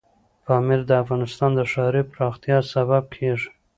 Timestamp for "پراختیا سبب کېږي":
2.11-3.49